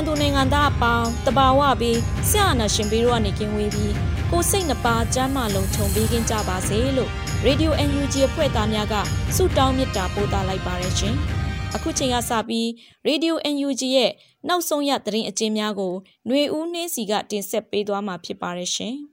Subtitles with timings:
[0.00, 1.98] န်မာနိုင်ငံသူနိုင်ငံသားအပေါင်းတဘာဝပြီး
[2.30, 3.94] ဆရာနာရှင်ပြီးတော့ကနေကင်းဝေးပြီး
[4.30, 7.10] ကိုစိတ်နှပါစမ်းမလုံးခြုံပေးကင်းကြပါစေလို့
[7.46, 8.94] Radio UNG အဖွဲ့သားများက
[9.36, 11.14] ဆုတောင်းမေတ္တာပို့သလိုက်ပါတယ်ရှင်။
[11.74, 12.66] အခုချိန်ကစပြီး
[13.08, 14.10] Radio UNG ရဲ့
[14.48, 15.94] နောက်ဆုံးရသတင်းအကျဉ်းများကို
[16.26, 18.96] ຫນွေဦးနှင်းစီကတင်ဆက်ပေးသွားမှာဖြစ်ပါတယ်ရှင်။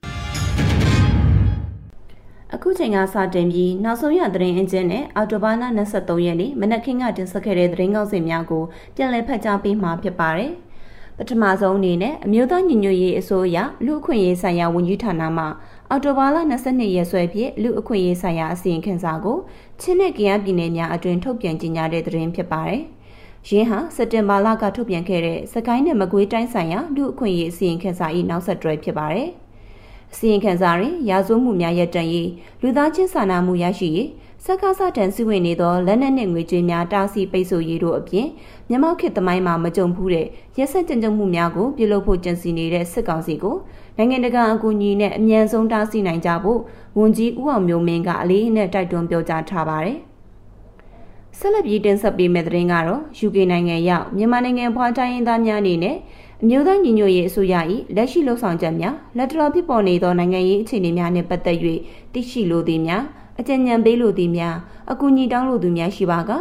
[2.53, 5.63] အခုချိန်ကစတင်ပြီးနောက်ဆုံးရသတင်းအင်ဂျင်နဲ့အော်တိုဘာလ
[5.95, 8.63] 23ရက်နေ့မနက်ခင်းကတင်ဆက်ခဲ့တဲ့သတင်းကောက်စီများကို
[8.95, 10.53] ပြန်လည်ဖတ်ကြားပေးမှာဖြစ်ပါတယ်။
[11.19, 15.45] ပထမဆုံးအနေနဲ့အမျိုးသားညီညွတ်ရေးအစိုးရလူအခွင့်အရေးဆိုင်ရာဝန်ကြီးဌာနမှ
[15.89, 16.37] အော်တိုဘာလ
[16.67, 19.37] 22ရက်စွဲဖြင့်လူအခွင့်အရေးဆိုင်ရာအစီရင်ခံစာကို
[19.79, 22.81] ချင်းနဲ့ကရန်ပြည်နယ်များအတွင်ထုတ်ပြန်ကြေညာတဲ့သတင်းဖြစ်ပါတယ်။
[23.49, 29.29] ရင်းဟာစက်တင်ဘာလကထုတ်ပြန်ခဲ့တဲ့စကိုင်းနဲ့မကွေးတိုင်းဆိုင်ရာလူအခွင့်အရေးအစီရင်ခံစာ၏နောက်ဆက်တွဲဖြစ်ပါတယ်။
[30.13, 32.29] အစီရင်ခံစာတွင်ရာဇဝမှုများရပ်တန့်ရေး
[32.61, 34.09] လူသားချင်းစာနာမှုရရှိရေး
[34.45, 38.27] စက္ကစတန်စီဝင်နေသောလက်နက်နှင့်ငွေကြေးများတားဆီးပိတ်ဆို့ရေးတို့အပြင်
[38.69, 43.55] မြန်မာခေတ်သမိုင်းမှာမကြုံဘူးတဲ့ရက်စက်ကြမ်းကြုတ်မှုများကိုပြုလုပ်ဖို့ကြံစည်နေတဲ့စစ်ကောင်စီကို
[43.97, 46.59] နိုင်ငံတကာအကူအညီနဲ့အမြန်ဆုံးတားဆီးနိုင်ကြဖို့
[46.97, 49.97] ဝန်ကြီးဦးအောင်မျိုးမင်းကအလေးအနက်တိုက်တွန်းပြောကြားထားပါတယ်။
[51.39, 55.95] ဆက်လက်ပြီးတင်ဆက်ပေးမယ့်သတင်းကတော့ UK နိုင်ငံရောက်မြန်မာနိုင်ငံဖွာတိုင်းရင်းသားများအနေနဲ့
[56.43, 57.55] အမျိုးသားညီညွတ်ရေးအစိုးရ၏
[57.95, 61.57] လက်ရှိလှုပ်ဆောင်ချက်များလက်တလောဖြစ်ပေါ်နေသောနိုင်ငံရေးအခြေအနေများနှင့်ပတ်သက်၍
[62.13, 63.03] သိရှိလိုသည်များ
[63.39, 64.55] အကြံဉာဏ်ပေးလိုသည်များ
[64.91, 66.31] အကူအညီတောင်းလိုသူများရှိပါက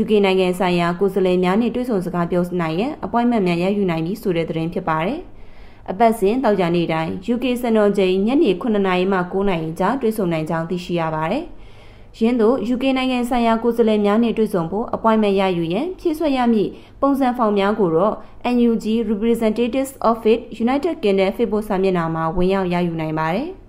[0.00, 5.20] UK နိုင်ငံဆိုင်ရာကိုယ်စားလှယ်များနှင့်တွေ့ဆုံစကားပြောနိုင်ရန် appointment များရယူနိုင်ပြီဆိုတဲ့သတင်းဖြစ်ပါတယ်။
[5.90, 11.44] အပတ်စဉ်တောက်ကြနေ့တိုင်း UK စံတော်ချိန်ညနေ9:00နာရီမှ9:00နာရီကြားတွေ့ဆုံနိုင်ကြောင်းသိရှိရပါတယ်။
[12.18, 18.14] ရင်းတို့ UK နိုင်ငံဆိုင်ရာကိုယ်စားလှယ်များနှင့်တွေ့ဆုံဖို့ appointment ရယူရန်ဖြည့်ဆွတ်ရမည့်ပုံစံဖောင်များကိုတော့
[18.54, 23.50] NUG Representatives Office United Kingdom Facebook စာမျက်နှာမှာဝင်ရောက်ရယူနိုင်ပါတယ်။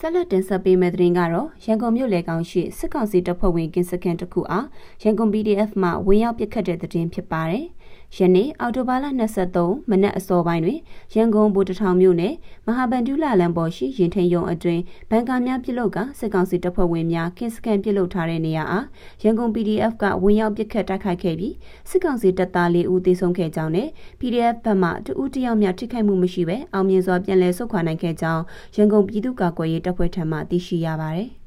[0.00, 4.66] ဆက်လက်တင်ဆက်ပေးမယ့်သတင်းကတော့ရန်ကုန်မြို့လေကောင်ရှိစစ်ကောင်စီတပ်ဖွဲ့ဝင်ကင်းစခန်းတစ်ခုအား
[5.02, 7.64] ရန်ကုန် PDF မှဝင်ရောက်ပစ်ခတ်တဲ့သတင်းဖြစ်ပါတယ်။
[8.16, 9.06] ယနေ့အော်တိုဘာလ
[9.48, 10.78] 23မနက်အစောပိုင်းတွင်
[11.14, 12.34] ရန်ကုန်ဘူတထောင်မြို့နယ်
[12.66, 14.80] မဟာဗန္ဓုလလမ်းပေါ်ရှိရင်ထိန်ရုံအတွင်
[15.10, 18.86] ဘန်ကာများပြုလုပ်ကစစ်ကောင်စီတပ်ဖွဲ့ဝင်များကင်းစကန်ပြုလုပ်ထားတဲ့နေရာအား
[19.22, 21.54] ရန်ကုန် PDF ကဝင်ရောက်ပစ်ခတ်တိုက်ခိုက်ခဲ့ပြီး
[21.90, 23.88] စစ်ကောင်စီတပ်သား၄ဦးသေဆုံးခဲ့ကြောင်းနဲ့
[24.20, 28.42] PDF ဘက်မှတဦးတယောက်များထိခိုက်မှုမရှိဘဲအောင်မြင်စွာပြန်လည်ဆုတ်ခွာနိုင်ခဲ့ကြောင်း
[28.76, 31.37] ရန်ကုန်ပြည်သူ့ကာကွယ်ရေးတပ်ဖွဲ့ထံမှသိရှိရပါတယ်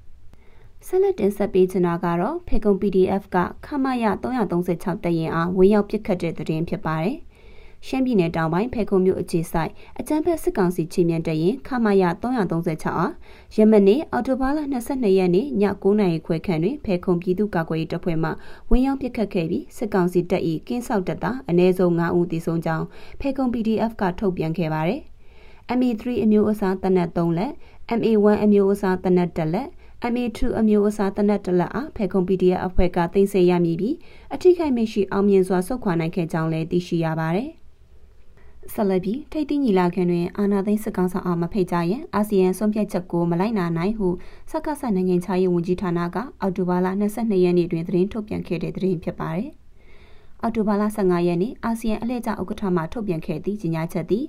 [0.87, 7.17] ဆက်လက်တင်ဆက်ပေးချင်တာကတော့ဖေကုံ PDF ကခမရ336တရင်အားဝင်ရောက်ပစ်ခတ်တဲ့တဲ့ရင်ဖြစ်ပါတယ်။
[7.87, 13.13] ရှမ်းပြည်နယ်တောင်ပိုင်းဖေကုံမြို့အခြေဆိုင်အကြမ်းဖက်စစ်ကောင်စီချီမြင့်တရင်ခမရ336အား
[13.55, 18.29] ယမနေ့အော်တိုဘာလ22ရက်နေ့ည9:00နာရီခွဲခန့်တွင်ဖေကုံပြည်သူ့ကာကွယ်ရေးတပ်ဖွဲ့မှ
[18.69, 22.85] ဝင်ရောက်ပစ်ခတ်ခဲ့ပြီးစစ်ကောင်စီတပ်၏ကင်းဆောက်တပ်သားအ ਨੇ ဆုံး9ဦးသေဆုံးကြောင်း
[23.19, 25.01] ဖေကုံ PDF ကထုတ်ပြန်ခဲ့ပါတယ်။
[25.77, 27.51] MA3 အမျိုးအစားတနက်3လက်
[27.99, 29.69] MA1 အမျိုးအစားတနက်1လက်
[30.09, 33.95] MA2 အမျိုးအစားတနက်တလက်အားဖေခုံ PDF အဖွဲ့ကတင်ဆက်ရမည်ပြီး
[34.34, 37.50] အထိခိုက်မရှိအောင်မြင်စွာဆုတ်ခွာနိုင်ခဲ့ကြောင်းလည်းသိရှိရပါတယ်။
[38.73, 44.07] ဆက်လက်ပြီးထိပ်သီးညီလာခံတွင်အာဏာသိမ်းစစ်ကောင်ဆောင်အောင်မဖိတ်ကြရင်အာဆီယံဆုံးဖြတ်ချက်ကိုမလိုက်နာနိုင်ဟု
[44.51, 49.49] စက္ကစနိုင်ငံခြားရေးဝန်ကြီးဌာနကအောက်တိုဘာလ22ရက်နေ့တွင်သတင်းထုတ်ပြန်ခဲ့တဲ့သတင်းဖြစ်ပါတယ်။
[50.43, 54.26] အော်တိုဘာလ15ရက်နေ့အာဆီယံအလှည့်ကျဥက္ကဋ္ဌမှထုတ်ပြန်ခဲ့သည့်ကြေညာချက်သည်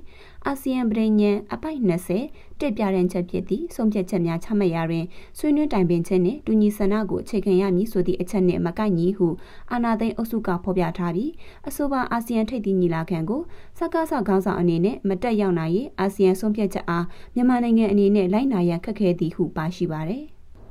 [0.47, 1.79] အာဆီယံပြည်ညံအပိုက်
[2.21, 5.05] 20တက်ပြတဲ့ချက်ဖြစ်သည့်ဆုံးဖြတ်ချက်များချမှတ်ရာတွင်
[5.39, 9.29] ဆွေးနွေးတိုင်ပင်ခြင်းနှင့်တူညီဆန္ဒကိုအခြေခံရမည်ဆိုသည့်အချက်နှင့်မကိုက်ညီဟု
[9.73, 11.31] အာဏာသိမ်းအုပ်စုကဖော်ပြထားပြီး
[11.69, 13.41] အဆိုပါအာဆီယံထိပ်သီးညီလာခံကို
[13.79, 20.25] စကားဆခေါင်းဆောင်အနေနဲ့မတက်ရောက်နိုင်ရေးအာဆီယံဆုံးဖြတ်ချက်အားမြန်မာနိုင်ငံအနေနဲ့လိုက်နာရန်ခက်ခဲသည်ဟုပါရှိပါသည်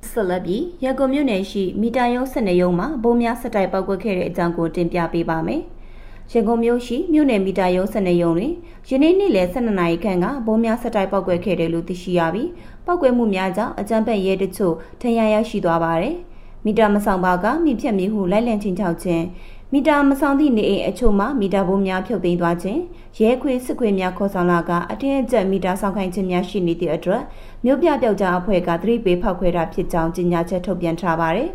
[0.09, 5.62] ဆက်လက်ပြီးရန်ကုန်မြို့နယ်ရှိမီတာယုံစနေယုံမှာဘုံများစတိုက်ပောက်ကွက်ခဲ့တဲ့အကြောင်းကိုတင်ပြပေးပါမယ်။
[6.31, 8.53] ရန်ကုန်မြို့ရှိမြို့နယ်မီတာယုံစနေယုံတွင်
[8.89, 12.50] ယနေ့နေ့လယ်12နာရီခန့်ကဘုံများစတိုက်ပောက်ကွက်ခဲ့တယ်လို့သိရှိရပြီး
[12.86, 16.15] ပောက်ကွက်မှုများကြောင့်အကြမ်းဖက်ရဲတချို့ထဏ်ရရရှိသွားပါတယ်။
[16.65, 19.24] မီတာမဆောင်ပါကမိဖြက်မိဟုလိုက်လံချင်းချောက်ခြင်း
[19.74, 22.80] မီတာမဆောင်သည့်နေအိမ်အချို့မှာမီတာဘိုးများဖြုတ်သိမ်းသွားခြင်း
[23.20, 27.22] ရဲခွေစစ်ခွေများခေါ်ဆောင်လာကအထင်းအကျပ်မီတာဆောင်ခိုင်းခြင်းများရှိနေသည့်အတွက်
[27.66, 31.50] မြို့ပြပျောက်ကြားအဖွဲ့ကသတိပေးဖောက်ခွဲတာဖြစ်ကြောင်းကြေညာချက်ထုတ်ပြန်ထားပါတယ်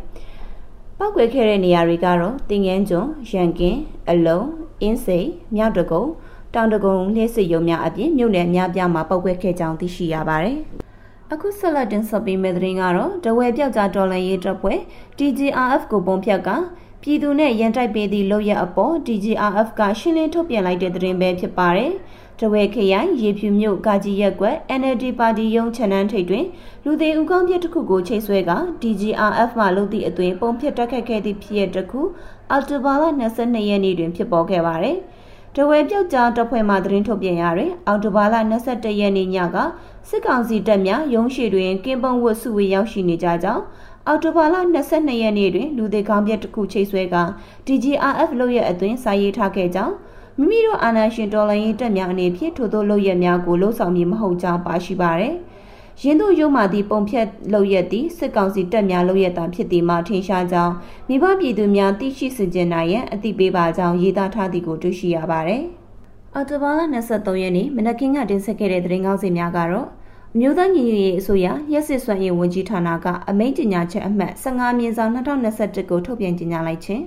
[0.99, 3.79] ။ပောက်ကွယ်ခဲ့တဲ့နေရာတွေကတော့တင်ငန်းကျွန်း၊ရန်ကင်း၊
[4.11, 4.45] အလုံး၊
[4.83, 5.25] အင်းစိန်၊
[5.57, 6.03] မြောက်တကုံ၊
[6.55, 10.59] တောင်တကုံလျှက်စစ်ရုံများအပြင်မြို့နယ်အများပြားမှာပောက်ကွယ်ခဲ့ကြောင်းသိရှိရပါတယ်။
[11.33, 14.79] အခုဆက်လက်တင်ဆက်ပေးမယ့်သတင်းကတော့တဝဲပြောက်ကြားတော်လန်ရေးတပ်ဖွဲ့
[15.19, 16.51] TGRF ကိုပုံဖြတ်က
[17.09, 21.93] ပြည်သူနဲ့ရန်တိုက်ပေးသည့်လုပ်ရအပေါ် DGRF ကရှင်းလင်းထုတ်ပြန်လိုက်တဲ့သတင်းပဲဖြစ်ပါတယ်။
[22.41, 26.47] တဝဲခရိုင်ရေဖြူမြို့ကာကြီးရက်ကွက် NLD ပါတီရုံးချန်နန်းထိပ်တွင်
[26.85, 32.01] လူသေးဦးကောင်းပြစ်တစ်ခုကိုချိတ်ဆွဲက DGRF မှလုပ်သည့်အသွင်ပုံဖြစ်တက်ခတ်ခဲ့သည့်ဖြစ်ရတစ်ခု
[32.51, 33.05] အော်တိုဘာလ
[33.37, 34.97] 22ရက်နေ့တွင်ဖြစ်ပေါ်ခဲ့ပါတယ်။
[35.57, 38.37] တဝဲပြုတ်ကြားတပ်ဖွဲ့မှသတင်းထုတ်ပြန်ရတွင်အော်တိုဘာလ
[38.67, 39.57] 22ရက်နေ့ညက
[40.09, 43.63] စစ်ကောင်စီတပ်များရုံးရှိတွင်ကင်းပုံဝတ်စုဝေးရောက်ရှိနေကြကြောင်း
[44.09, 44.57] အော်တိုဘာလ
[44.89, 47.17] 22ရက်နေ့တွင်လူသေးကောင်းပြက်တစ်ခုချိတ်ဆွဲက
[47.67, 49.95] DGRF လုပ်ရအသွင်စာရေးထားခဲ့ကြောင်း
[50.39, 55.35] မိမိတို့အာဏာရှင်တော်လှန်ရေးတပ်များအနေဖြင့်ထို့သောလုပ်ရများကိုလှုံ့ဆော်မည်မဟုတ်ကြောင်းပါရှိပါရယ်။
[56.03, 60.75] ရင်းတို့ရုံမှသည့်ပုံဖြတ်လုပ်ရသည့်စစ်ကောင်စီတပ်များလုပ်ရတာဖြစ်သည်မှာထင်ရှားကြောင်း
[61.09, 65.63] မိဘပြည်သူများသိရှိစင်ကြင်နိုင်ရန်အသိပေးပါကြောင်းရေးသားထားသည်ကိုတွေ့ရှိရပါရယ်။
[66.35, 66.81] အော်တိုဘာလ
[67.11, 69.89] 23ရက်နေ့မနက်ခင်းကတင်ဆက်ခဲ့တဲ့သတင်းကောင်းစီများကတော့
[70.41, 77.05] မြို့သားညီညွတ်ရေးအစိုးရရက်စစ်စွမ်းရေးဝန်ကြီးဌာနကအမိန့်ကြေညာချက်အမှတ်15မြင်းဆောင်2021ကိုထုတ်ပြန်ကြေညာလိုက်ခြင်း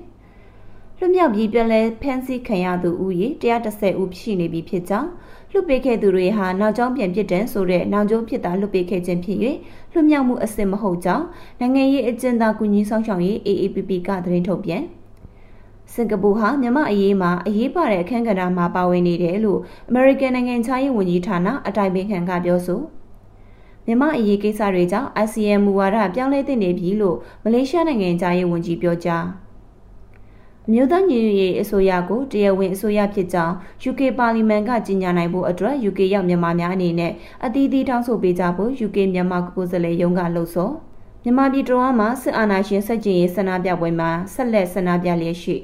[0.98, 3.28] လွတ်မြောက်ပြီးပြည်လဲဖမ်းဆီးခံရသူဦးရေ
[3.66, 5.10] 130ဦးရှိနေပြီဖြစ်ကြောင်း
[5.52, 9.38] လွတ်ပေးခဲ့သူတွေဟာနောက်ကျောင်းပြန်ပြစ်ဒဏ်ဆိုတဲ့နောက်ကျောင်းဖြစ်တာလွတ်ပေးခဲ့ခြင်းဖြစ်၍
[9.94, 11.25] လွတ်မြောက်မှုအစစ်မဟုတ်ကြောင်း
[11.60, 14.84] နိုင်ငံရေးအကျဉ်းသားကူညီဆောင်ရှောက်ရေး AAPP ကသတင်းထုတ်ပြန်
[15.94, 19.60] စင်ကာပူဟာမြန်မာအရေးမှာအရေးပါတဲ့အခမ်းကဏ္ဍမှာပါဝင်နေတယ်လို့
[19.90, 22.82] American နိုင်ငံခြားရေးဝန်ကြီးဌာနအတိုင်ပင်ခံကပြောဆို
[23.89, 29.25] မြန်မာအရေးကိစ္စတွေကြောင့် ASEAN မူဝါဒပြောင်းလဲသင့်နေပြီလို့မလေးရှားနိုင်ငံသားရေးဝန်ကြီးပြောကြား
[30.68, 33.53] အမျိုးသားညီညွတ်ရေးအစိုးရကိုတရားဝင်အစိုးရဖြစ်ကြောင်း
[33.89, 37.12] UK ပါလီမန်ကကြေညာနိုင်ဖို့အတွက် UK ရောက်မြန်မာများအနေနဲ့
[37.45, 40.74] အသီးသီးတောင်းဆိုပေးကြဖို့ UK မြန်မာကိုယ်စားလှယ်ရုံးကလှုံ့ဆော်
[41.24, 45.56] မြန်မာပြည်တော်မှာစစ်အာဏာရှင်ဆက်ကျင်ရေးဆန္ဒပြပွဲမှာဆက်လက်ဆန္ဒပြလျက်ရှိ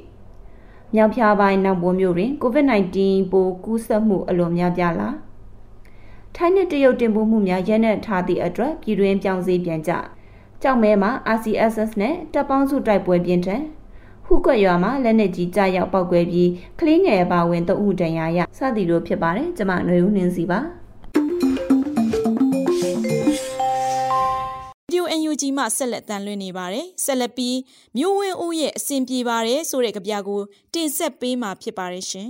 [0.94, 2.98] မြောက်ဖြားပိုင်းနောက်ပေါ်မြို့တွင် COVID-19
[3.31, 5.10] ပိုးကူးစက်မှုအလွန်များပြားလာ
[6.38, 9.92] ထိုင်းနဲ့တရုတ်တင်ပို့မှုများရဲနဲ့ထားသည့်အတွက်ပြည်တွင်းပြောင်းစည်းပြန်ကြ
[10.62, 13.64] ကြောက်မဲမှာ RCSS နဲ့တပ်ပေါင်းစုတိုက်ပွဲပြင်းထန်
[14.26, 16.50] ဟုကွက်ရွာမှာလက်နက်ကြီးကြားရောက်ပောက်ကွဲပြီး
[16.80, 20.60] ကလေးငယ်ပါဝင်တအုပ်တန်ရာရစသည်တို့ဖြစ်ပါတယ်ကျမຫນွေဦးနှင်းစီပါ
[24.92, 27.58] ဒီယို UNG မှဆက်လက်တန်လွှင့်နေပါတယ်ဆက်လက်ပြီး
[27.98, 30.42] မြို့ဝင်းဦးရဲ့အစဉ်ပြေပါတယ်ဆိုတဲ့ကြပြကို
[30.74, 32.30] တင်ဆက်ပေးမှာဖြစ်ပါတယ်ရှင်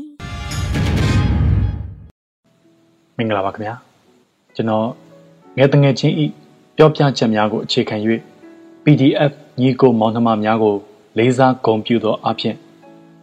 [3.17, 3.94] မင်္ဂလာပါခင်ဗျာ
[4.55, 4.87] ကျွန်တော်
[5.57, 6.25] ငယ်တငယ်ချင်းဤ
[6.75, 7.95] ပြောပြချက်များကိုအခြေခံ၍
[8.83, 10.75] PDF ညီကိုမောင်နှမများကို
[11.17, 12.55] လေးစားဂုဏ်ပြုသောအဖြစ်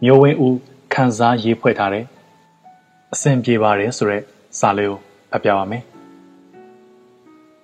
[0.03, 0.57] မျိုးဝင်းဦး
[0.93, 2.05] ခန်းစားရေးဖွဲ့ထားတဲ့
[3.13, 4.23] အဆင်ပြေပါတယ်ဆိုရက်
[4.59, 4.99] စာလေးကို
[5.31, 5.83] ဖတ်ပြပါမယ်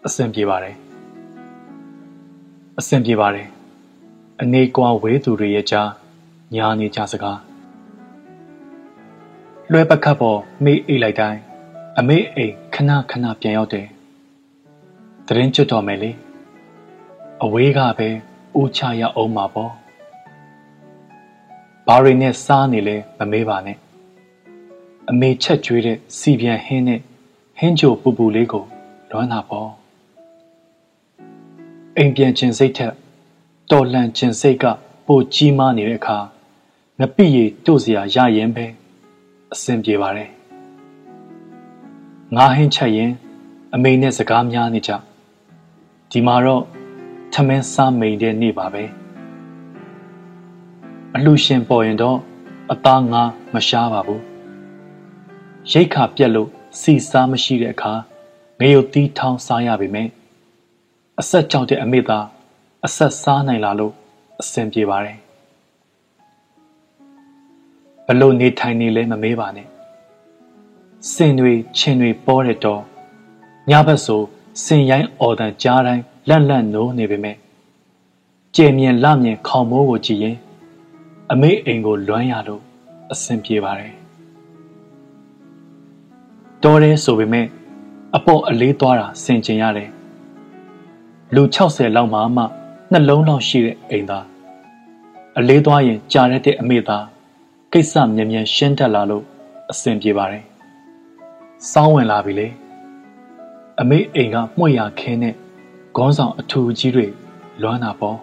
[0.05, 0.75] အဆင်ပြေပါတယ်
[2.79, 3.47] အဆင်ပြေပါတယ်
[4.41, 5.89] အနေကွာဝေးသူတွေရဲ့ကြား
[6.55, 7.39] ညာနေကြစကား
[9.71, 11.39] လွှဲပကတ်ပေါ်မေးအိတ်လိုက်တိုင်း
[12.01, 13.87] အမေအိမ်ခဏခဏပြန်ရောက်တယ်။
[15.27, 16.11] တရင်ကျွတ်တော်မယ်လေ။
[17.43, 18.09] အဝေးကပဲ
[18.59, 19.71] ဦးချရအောင်မှာပေါ့။
[21.87, 23.77] ဘာရီနဲ့စားနေလဲမမေးပါနဲ့။
[25.09, 26.99] အမေချက်ကျွေးတဲ့စီပြန်ဟင်းနဲ့
[27.59, 28.65] ဟင်းချိုပူပူလေးကို
[29.09, 29.69] လွမ်းတာပေါ့။
[31.97, 32.93] အိမ်ပြန်ကျင်စိတ်ထက်
[33.71, 34.65] တော်လန့်ကျင်စိတ်က
[35.07, 36.17] ပိုကြီးမားနေတဲ့အခါ
[36.99, 38.65] ငပိရီတို့စရာရရင်ပဲ
[39.53, 40.38] အဆင်ပြေပါတယ်
[42.35, 43.11] ငါဟင်းချက်ရင်
[43.73, 44.91] အမေနဲ့စကားများနေကြ
[46.11, 46.63] ဒီမှာတော့
[47.33, 48.83] ထမင်းစားမိန်တဲ့နေ့ပါပဲ
[51.15, 52.17] အလှရှင်ပေါ်ရင်တော့
[52.71, 54.21] အသားငါမရှားပါဘူး
[55.71, 57.93] ရိတ်ခါပြက်လို့စီစားမရှိတဲ့အခါ
[58.59, 60.11] ငရုတ်တီးထောင်းစားရပေမယ့်
[61.19, 62.25] အဆက်ကြောက်တဲ့အမေသား
[62.85, 63.93] အဆက်စားနိုင်လာလို့
[64.41, 65.17] အဆင်ပြေပါတယ်
[68.07, 69.67] ဘလို့နေထိုင်နေလဲမမေးပါနဲ့
[71.07, 72.81] စင်တွေခြင်တွေပေါ်တဲ့တော့
[73.69, 74.21] ညဘက်ဆို
[74.63, 77.35] စင်ရိုင်းအော်တန်ကြားတိုင်းလန့်လန့်နိုးနေပေမဲ့
[78.55, 80.37] ကြည်မြင်လမြင်ခေါင်မိုးကိုကြည့်ရင်
[81.31, 82.61] အမေအိမ်ကိုလွမ်းရလို့
[83.11, 83.93] အဆင်ပြေပါတယ်
[86.63, 87.47] တော်တယ်ဆိုပေမဲ့
[88.15, 89.89] အပေါ်အလေးသွားတာဆင်ကျင်ရတယ်
[91.35, 92.43] လူ60လောက်မှမှ
[92.91, 94.25] နှလုံးလောက်ရှိတဲ့အိမ်သား
[95.37, 97.05] အလေးသွားရင်ကြာရတဲ့အမေသား
[97.73, 99.23] ကိစ္စမြန်မြန်ရှင်းတတ်လာလို့
[99.71, 100.48] အဆင်ပြေပါတယ်
[101.67, 102.47] စောင်းဝင်လာပြီလေ
[103.81, 105.35] အမေအိမ်ကမှု့ရခင်းနဲ့
[105.95, 107.07] ခေါင်းဆောင်အထူကြီးတွေ
[107.61, 108.17] လွမ်းတာပေါ့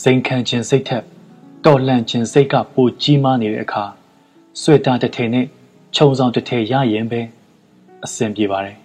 [0.00, 1.04] စိန်ခံခြင်းစိတ်ထက်
[1.64, 3.84] တော်လှန်ခြင်းစိတ်ကပိုကြီးမားနေတဲ့အခါ
[4.60, 5.46] ဆွေတာတစ်ထည်နဲ့
[5.94, 7.20] ခြုံဆောင်တစ်ထည်ရရင်ပဲ
[8.04, 8.76] အဆင်ပြေပါတယ်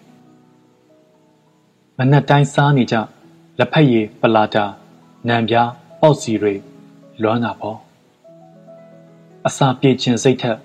[1.98, 2.96] မနက်တိုင်းစားနေကြ
[3.60, 4.66] လက်ဖက်ရည်ပလာတာ
[5.28, 5.70] နံပြား
[6.02, 6.54] ပေါက်စီတွေ
[7.22, 7.78] လွမ်းတာပေါ့
[9.48, 10.58] အစာပြေခြင်းစိတ်ထက်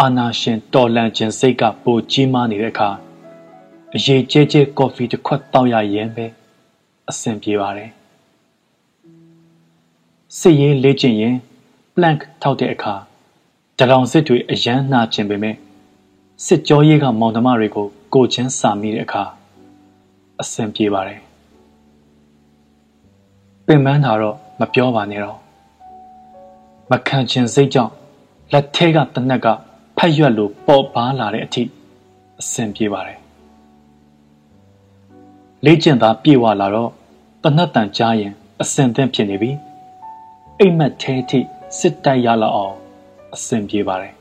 [0.00, 2.90] အာနာရှင်တော်လန့်ခြင်းစိတ်ကပိုကြီးမားနေတဲ့အခါ
[3.94, 6.26] အရေးကျဲကျဲကော်ဖီတစ်ခွက်တောက်ရရင်ပဲ
[7.08, 7.90] အဆင်ပြေပါတယ်
[10.38, 11.36] စစ်ရေးလေ့ကျင့်ရင်
[11.94, 12.94] plank ထောက်တဲ့အခါ
[13.78, 15.56] တရောင်စစ်တွေအယမ်းနှာခြင်းပေမဲ့
[16.44, 19.22] စစ်ကြောရေးကမောင်နှမတွေကိုကိုချင်းစာမိတဲ့အခါ
[20.40, 21.20] အဆင်ပြေပါတယ်
[23.66, 25.38] ပင်ပန်းတာတော့မပြောပါနဲ့တော့
[26.90, 27.92] မခံချင်စိတ်ကြောင့်
[28.52, 29.73] လက်ထဲကတနက်ကဖ
[30.04, 31.62] က်ရွက်လိုပေါ်ပါလာတဲ့အထိ
[32.40, 33.18] အဆင်ပြေပါတယ်
[35.64, 36.90] လေ့ကျင့်သားပြေဝလာတော့
[37.42, 38.32] တနက်တန်ကြားရင်
[38.62, 39.50] အဆင်သင့်ဖြစ်နေပြီ
[40.60, 41.40] အိမ်မက်ထဲထိ
[41.78, 42.74] စစ်တိုက်ရလောက်အောင်
[43.34, 44.14] အဆင်ပြေပါတယ်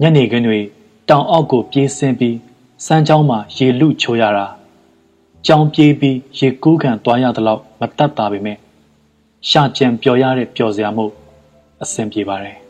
[0.00, 0.60] ညနေခင်းတွေ
[1.08, 2.36] တောင်အောက်ကိုပြေးဆင်းပြီး
[2.86, 4.46] စမ်းချောင်းမှာရေလူချိုးရတာ
[5.46, 8.58] ကြောင်ပြေးပြီးရေကူးခံသွားရသလောက်မတတ်တာပေမဲ့
[9.48, 11.06] ရှာကြံပျော်ရတဲ့ပျော်စရာမှု
[11.82, 12.61] အဆင်ပြေပါတယ်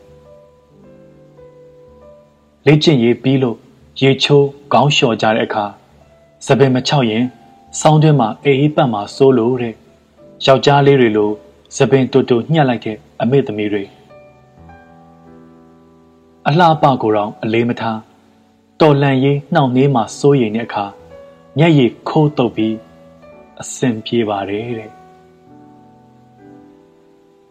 [2.67, 3.57] လေ့ကျင့်ရေးပြီးလို့
[4.01, 5.65] ရေချိုးခေါင်းလျှော်ကြတဲ့အခါ
[6.45, 7.23] စပင်မချောက်ရင်
[7.79, 9.73] ဆောင်းတွင်းမှာအေးအေးပတ်မှာစိုးလို့တဲ့
[10.45, 11.31] ယောက်ျားလေးတွေလို
[11.77, 13.83] စပင်တူတူညှက်လိုက်တဲ့အမေသမီးတွေ
[16.47, 17.99] အလှပကိုယ်တော်အလေးမထား
[18.79, 20.85] တော်လန်ရေးနှောင့်နှေးမှာစိုးရိမ်တဲ့အခါ
[21.57, 22.75] မျက်ရည်ခိုးတုပ်ပြီး
[23.61, 24.91] အဆင်ပြေပါတယ်တဲ့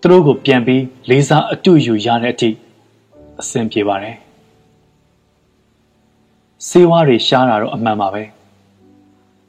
[0.00, 2.50] သူတို့ကိုပြန်ပြီးလေးစားအတူယူရတဲ့အထိ
[3.40, 4.16] အဆင်ပြေပါတယ်
[6.68, 8.22] စေဝါတွေရှားတာတော့အမှန်ပါပဲ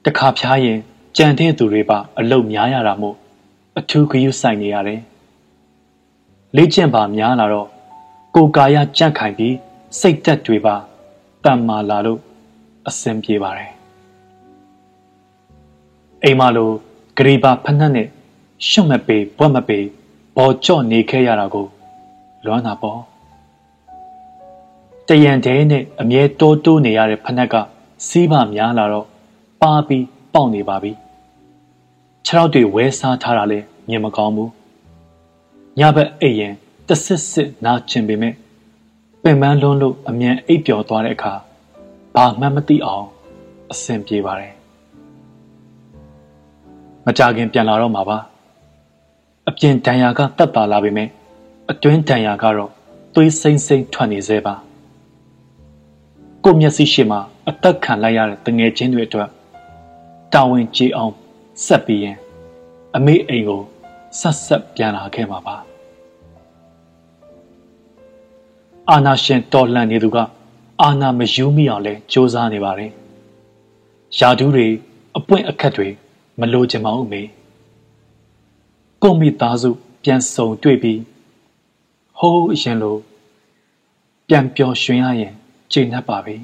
[0.05, 0.79] တခါဖျားရင်
[1.17, 3.15] ကြံတဲ့သူတွေပါ အလုတ်များရတာမို့
[3.77, 5.01] အထူးဂရုစိုက်နေရတယ်
[6.55, 7.67] လေ့ကျင့်ပါများလာတော့
[8.36, 9.55] ကိုယ်ကာယကြန့်ခိုင်ပြီး
[10.00, 10.75] စိတ်သက်တွေပါ
[11.43, 12.20] တန်မာလာလို့
[12.88, 13.72] အဆင်ပြေပါတယ်
[16.24, 16.70] အိမ်မလို
[17.17, 18.08] ဂရီပါဖနှက်နဲ့
[18.70, 19.79] ရှုံမပေဘွက်မပေ
[20.36, 21.67] ဘော်ကြော့နေခဲ့ရတာကို
[22.46, 23.00] လွမ်းတာပေါ့
[25.10, 27.55] တရံတဲနဲ့အမြဲတိုးတိုးနေရတဲ့ဖနှက်က
[28.07, 29.07] စီးပါများလာတော့
[29.62, 30.91] ပါပြီးပေါက်နေပါပြီ
[32.25, 34.51] ခြေထောက်တွေဝဲစားထားတာလဲမြင်မကောင်းဘူး
[35.79, 36.53] ညဘက်အိပ်ရင်
[36.88, 38.33] တဆစ်စစ်နာကျင်ပေမဲ့
[39.24, 41.33] ပင်ပန်းလွန်းလို့အမြန်အိပ်ပျော်သွားတဲ့အခါ
[42.15, 43.07] ဘာမှမသိအောင်
[43.72, 44.53] အဆင်ပြေပါတယ်
[47.05, 48.17] မကြခင်ပြန်လာတော့မှာပါ
[49.50, 51.10] အပြင်တန်ရာကတက်တာလာပေမဲ့
[51.72, 52.72] အတွင်းတန်ရာကတော့
[53.13, 54.55] သွေးစိမ့်စိမ့်ထွက်နေသေးပါ
[56.45, 57.17] ကိုမျက်စိရှိမှ
[57.50, 59.29] အသက်ခံလိုက်ရတဲ့တငယ်ချင်းတွေအတွက်
[60.33, 61.13] တာဝန်ကျေအောင်
[61.65, 62.17] ဆက်ပြီးရင်
[62.95, 63.62] အမေအိမ်ကို
[64.19, 65.55] ဆက်ဆက်ပြန်လာခဲ့မှာပါ
[68.89, 70.17] အာနာရှင်တော်လှန်နေသူက
[70.81, 72.91] အာနာမယူမိအောင်လဲစ조사နေပါတယ်
[74.17, 74.67] ယာဒူးတွေ
[75.17, 75.88] အပွင့်အခက်တွေ
[76.39, 77.21] မလိုချင်ပါဘူးမေ
[79.01, 79.69] ကိုမိသားစု
[80.03, 81.00] ပြန်ဆုံတွေ့ပြီး
[82.19, 82.95] ဟိုးအရင်လို
[84.27, 85.33] ပြန်ပျော်ရွှင်ရရင်
[85.72, 86.37] ကျေနပ်ပါပြီ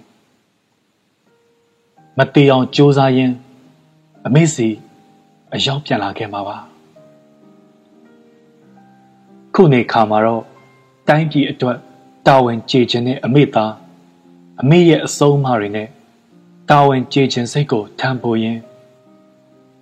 [2.19, 3.33] မတေအောင်စ조사ရင်
[4.27, 4.69] အမေစီ
[5.55, 6.57] အရောက်ပြန်လာခဲ့မှာပါ
[9.55, 10.43] ခုနေခါမှာတော့
[11.09, 11.79] တိုင်းပြည်အတွက်
[12.27, 13.73] တာဝန်ကျေခြင်းနဲ့အမေသား
[14.61, 15.89] အမေရဲ့အဆုံးအမတွေနဲ့
[16.71, 18.61] တာဝန်ကျေခြင်းစိတ်ကိုထမ်းပိုးရင်း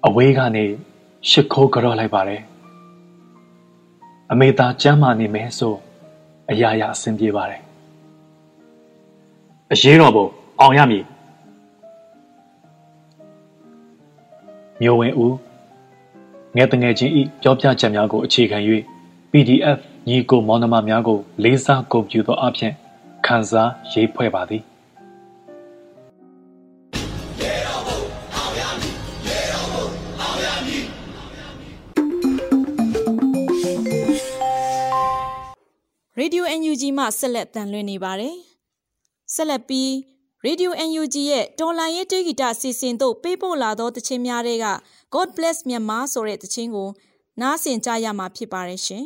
[0.07, 0.65] အဝေးကနေ
[1.29, 2.43] ရှ िख ိုးကြော့လိုက်ပါတယ်
[4.33, 5.75] အမေသားကျမ်းမာနေမယ်ဆို
[6.51, 7.63] အရာရာအဆင်ပြေပါတယ်
[9.74, 10.26] အရေးတော်ဘုံ
[10.60, 11.04] အောင်ရမည်
[14.82, 15.36] မျိုးဝင်ဦး
[16.56, 18.58] ငယ်တငယ်ချင်းဤပြောပြချက်များကိုအခြေခံ၍
[19.32, 22.74] PDF ညီကိုမောင်နှမများကို လေးစားဂုဏ်ပြုသောအဖြစ်
[23.26, 24.64] ခန်းစားရေးဖွဲ့ပါသည်
[36.20, 38.38] ရေဒီယို NUG မှဆက်လက်တန်လွှင့်နေပါတယ်။
[39.34, 39.90] ဆက်လက်ပြီး
[40.46, 44.68] Radio NUG ရဲ့တော်လိုင်းရေးတေဂီတာစီစဉ်တို့ပေးပို့လာသောတခြင်းများတဲ့က
[45.14, 46.90] God bless မြန်မာဆိုတဲ့တခြင်းကို
[47.42, 49.06] နားဆင်ကြရမှာဖြစ်ပါတယ်ရှင်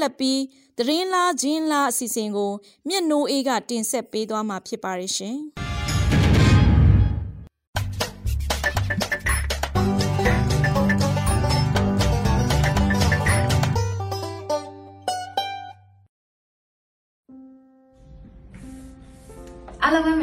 [0.08, 0.42] ဆက်လက်ပြီး
[0.78, 2.52] သတင်းလားဂျင်းလားအစီအစဉ်ကို
[2.88, 5.38] မျက်နှိုးအေးကတင်ဆက်ပေးသွားမှာဖြစ်ပါရဲ့ရှင်။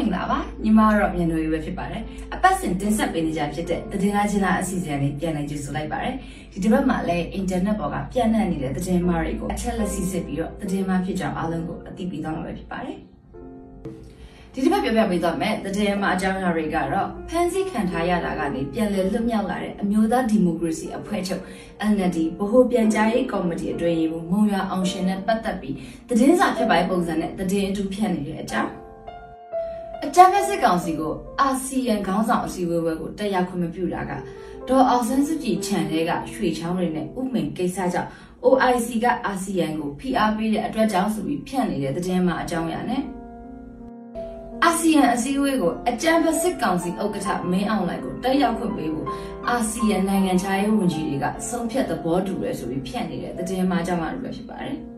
[0.04, 2.02] င်္ဂလာပါညီမကတော့မြန်တို့ရွေးပဲဖြစ်ပါတယ်
[2.34, 6.14] အပတ်စဉ်တင်ဆက်ပေးနေကြဖြစ်တဲ့သတင်းလာချင်းလာအစီအစဉ်လေးပြန်လည်ကြည့်ဆိုလိုက်ပါတယ်
[6.52, 12.98] ဒီတစ်ပတ်မှာလည်းအင်တာနက်ပေါ်ကပြန့်နှံ့နေတဲ့သတင်းမှားတွေကိုအချက်လက်စီစစ်ပြီးတော့သတင်းမှားဖြစ်ကြောင်းအားလုံးကိုအသိပေးသွားမှာပဲဖြစ်ပါတယ်
[14.52, 21.42] ဒီတစ်ပတ်ပြောပြပေးသွားမယ်သတင်းမှားအကြောင်းအရာတွေကတော့ဖန်ဆီးခံထားရတာကနေပြန်လည်လွတ်မြောက်လာတဲ့အမျိုးသားဒီမိုကရေစီအဖွဲ့ချုပ်
[21.92, 25.76] NLD ဗဟိုပြန်ကြားရေးကော်မတီအတွင်းရေးမှူးမုံရွာအောင်ရှင်နဲ့ပတ်သက်ပြီး
[26.08, 28.83] သတင်းစာဖြစ်ပိုင်းပုံစံနဲ့သတင်းအတူဖြန့်နေတဲ့အကြောင်းအ
[30.16, 34.12] ကြမ်းဖက်စစ်ကောင်စီကိုအာဆီယံခေါင်းဆောင်အစည်းအဝေးပွဲကိုတက်ရောက်ခွင့်မပြုတာက
[34.68, 38.10] ဒေါ်အောင်ဆန်းစုကြည်ခြံထဲကရွှေချောင်းတွေနဲ့ဥမင်ကိစ္စကြောင့်
[38.44, 43.02] OIC ကအာဆီယံကိုဖိအားပေးတဲ့အတွက်ကြောင့်ဆိုပြီးဖြန့်နေတဲ့သတင်းမှအကြောင်းအရာနဲ့
[44.64, 49.08] အာဆီယံအစည်းအဝေးကိုအကြမ်းဖက်စစ်ကောင်စီဥက္ကဋ္ဌမင်းအောင်လှိုင်ကိုတက်ရောက်ခွင့်ပေးဖို့
[49.48, 54.78] အာဆီယံနိုင်ငံခြားရေးဝန်ကြီးတွေကဆုံးဖြတ်သဘောတူရဲဆိုပြီးဖြန့်နေတဲ့သတင်းမှအကြောင်းအရာတွေဖြစ်ပါတယ်။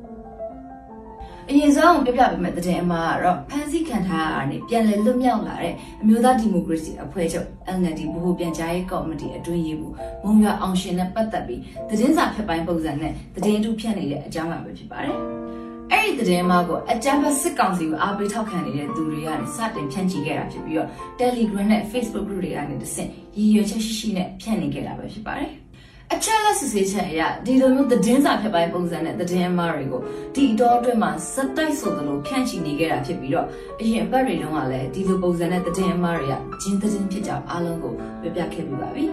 [1.51, 15.17] အရင်ဆုံးပြပြပေးမယ့်တဲ့မှာတော့ဖန်ဆီးခံထားရတဲ့ပြန်လည်လွတ်မြောက်လာတဲ့အမျိုးသားဒီမိုကရေစီအဖွဲ့ချုပ် NLD ဗဟိုပြန်ကြားရေးကော်မတီအတွင်းရေးမှူးမုံရွာအောင်ရှင်နဲ့ပတ်သက်ပြီးသတင်းစာဖြတ်ပိုင်းပုံစံနဲ့သတင်းတူဖြန့်နေတဲ့အကြောင်းအရာပဲဖြစ်ပါတယ်။
[15.93, 20.89] အဲ့ဒီသတင်းမှာကိုအကြမ်းဖက်စစ်ကောင်စီကိုအားပေးထောက်ခံနေတဲ့သူတွေကနေစတင်ဖြန့်ချီခဲ့တာဖြစ်ပြီးတော့
[21.21, 25.51] Telegram နဲ့ Facebook group တွေကနေတဆင့်ရည်ရွယ်ချက်ရှိရှိနဲ့ဖြန့်နေခဲ့တာပဲဖြစ်ပါတယ်။
[26.15, 30.01] အချက်လက်စစ်ဆေးချက်အရဒီလိုမျိုးသတင်းစာဖြတ်ပိုင်းပုံစံနဲ့သတင်းအမှားတွေကို
[30.35, 33.47] ဒီအတော်အတွင်းမှာစက်တိုက်ဆိုသလိုဖြန့်ချီနေခဲ့တာဖြစ်ပြီးတော့
[33.81, 37.93] အရင်အပတ်တွေတုန်းကလည်းဒီလိုပုံစံနဲ့သတင်းအမှားတွေကဂျင်းသတင်းဖြစ်ကြောင်းအားလုံးကို
[38.23, 39.05] ပြပြခဲ့ပြီးပါပြီ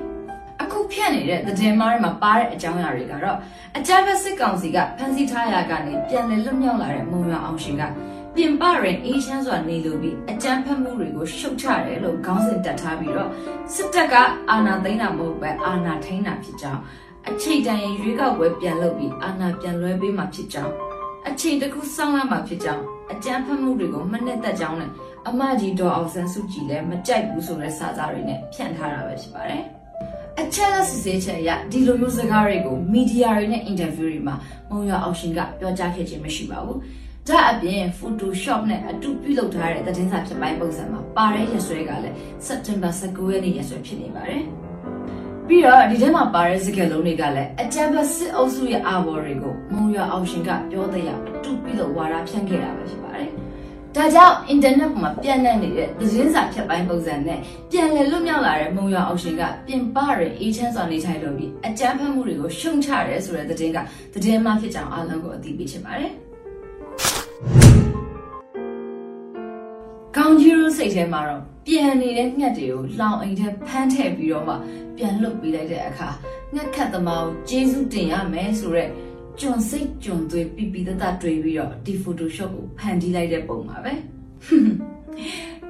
[0.62, 3.38] အခုဖြန့်နေတဲ့သတင်းမားတွေမှာပါတဲ့အကြောင်းအရာတွေကတော့
[3.78, 7.84] အကြမ်းဖက်စစ်ကောင်စီကဖမ်းဆီးထားရကနေပြန်လည်လွတ်မြောက်လာတဲ့မုံရွာအောင်ရှင်က
[8.36, 13.30] ပြင်ပရင်အေးချမ်းစွာနေလိုပြီးအကြမ်းဖက်မှုတွေကိုရှုတ်ချတယ်လို့ခေါင်းစဉ်တက်ထားပြီးတော့
[13.74, 14.16] စစ်တပ်က
[14.50, 16.82] အာဏာသိမ်းတာမဟုတ်ပဲအာဏာထိန်းတာဖြစ်ကြောင်း
[17.30, 20.74] အချိန်တန်ရင်ရွေးကောက်ပွဲပြန်လုပ်ပြီးအာဏာပြန်လွှဲပေးမှာဖြစ်ကြောင်း
[21.30, 24.92] အချိန်တစ်ခုစောင့်ရမှာဖြစ်ကြောင်းအကြမ်းဖက်မှုတွေကိုမနှက်သက်ကြောင်းနဲ့
[25.28, 29.64] အမကြီးဒေါ်အောင်ဆန်းစုကြည်လည်းမကြိုက်ဘူးဆိုတဲ့စာသားတွေနဲ့ဖြန့်ထားတာပဲဖြစ်ပါတယ်
[30.40, 34.36] အချက်လက်စစ်ဆေးချက်အရဒီလိုမျိုးစကားတွေကိုမီဒီယာတွေနဲ့အင်တာဗျူးတွေမှာ
[34.70, 36.80] မုံရွာအောင်ရှင်ကပြောကြားခဲ့ခြင်းမရှိပါဘူး။
[37.30, 42.16] ဒါအပြင် Photoshop နဲ့အတူပြုလုပ်ထားတဲ့သတင်းစာဖြစ်ပိုင်းပုံစံမှာပါတဲ့ရဆွဲကလည်း
[42.48, 44.44] September 19ရက်နေ့ရဆွဲဖြစ်နေပါတယ်။
[45.48, 53.30] ပြီးတော့ဒီထဲမှာပါတဲ့စကားလုံးတွေကလည်းအကြံဖတ်စစ်အုပ်စုရဲ့အာဘော်တွေကိုမုံရွာအောင်ရှင်ကပြောတဲ့ရအတူပြုလုပ်ဝါဒဖြန့်ခဲ့တာပဲဖြစ်ပါတယ်။
[53.96, 57.40] ဒါကြောင့်အင်တာနက်ပေါ်မှာပြန့်နှံ့နေတဲ့သတင်းစာဖြတ်ပိုင်းပုံစံနဲ့
[57.72, 63.78] ပြန်လည်လွတ်မြောက်လာတဲ့မုံရွာအောင်ရှင်ကပြင်ပရအေးချမ်းစွာနေထိုင်လို့ပြီးအကြမ်းဖက်မှုတွေကိုရှုံချရဲဆိုတဲ့သတင်းက
[64.14, 66.14] သတင်းမှဖြစ်ကြောင်းအားလုံးကိုအသိပေးချင်ပါတယ်။
[70.16, 74.56] ကောင်းကြီးရိုးစိတ်ထဲမှာတော့ပြန်နေတဲ့ငှက်တွေကိုလောင်အိမ်ထဲဖမ်းထည့်ပြီးတော့မှ
[74.98, 76.10] ပြန်လွတ်ပေးလိုက်တဲ့အခါ
[76.54, 78.90] ငှက်ခတ်သမားကိုကျေးဇူးတင်ရမယ်ဆိုတော့
[79.40, 83.94] ကျွန်စိတ်ကျွန်သွေးပြပြတတတွေ့ပြီးတော့ဒီ Photoshop ကိုဖန်တီးလိုက်တဲ့ပုံပါပဲ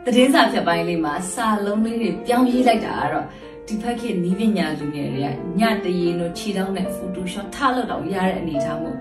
[0.05, 3.25] တည်င်းစာဖြတ်ပိုင်းလေးမှာစာလုံးလေးတွေပြောင်းရေးလိုက်တာကတော့
[3.67, 8.97] ဒီဖက်ခေတ်နီးပညာလူငယ်တွေကညတရေတို့ခြေထောက်နဲ့ Photoshop ထားလို့တော့ရတဲ့အနေထားမို့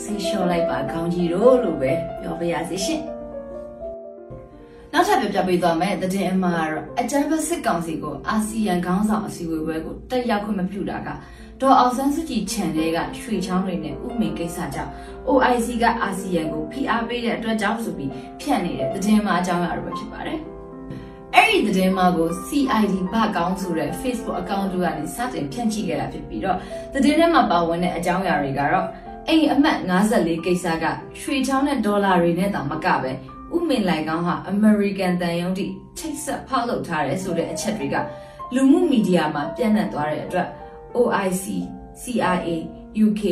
[0.00, 3.02] စိတ်လျှော့လိုက်ပါခေါင်းကြီးတို့လို့ပဲပြောပြရစီရှင်
[4.92, 11.08] နောက်ထပ်ပြပြပေးသွားမယ်တည်င်းအမှားကတော့အကြမ်းဖက်စစ်ကောင်စီကိုအာဆီယံခေါင်းဆောင်အစည်းအဝေးပွဲကိုတက်ရောက်ခွင့်မပြုတာက
[11.60, 14.92] ဒေါ်အောင်ဆန်းစုကြည်ခြံတွေကရွှေချောင်းတွေနဲ့ဥမင်ကိစ္စကြောင့်
[15.28, 20.40] OIC ကအာဆီယံကိုဖိအားပေးတဲ့အတွက်ကြောင့်ဆိုပြီးဖြန့်နေတဲ့သတင်းမှာအကြောင်းအရာတွေဖြစ်ပါတယ်။
[21.34, 26.56] အဲ့ဒီသတင်းမှာကို CID ဘကောင်းဆိုတဲ့ Facebook account တို့ကနေစတင်ဖြန့်ချိခဲ့တာဖြစ်ပြီးတော့
[26.92, 28.86] သတင်းထဲမှာပါဝင်တဲ့အကြောင်းအရာတွေကတော့
[29.28, 30.84] အိမ်အမှတ်54ကိစ္စက
[31.20, 33.10] ရွှေချောင်းနဲ့ဒေါ်လာတွေနဲ့တောင်မကပဲ
[33.54, 35.66] ဥမင်လိုက်ကောင်းဟာ American တန်ယုံတိ
[35.98, 37.96] ချိတ်ဆက်ဖောက်လုပ်ထားတယ်ဆိုတဲ့အချက်တွေက
[38.54, 40.48] လူမှုမီဒီယာမှာပြန့်နှံ့သွားတဲ့အတွက်
[40.96, 41.44] OIC
[42.02, 42.50] CIA
[43.06, 43.22] UK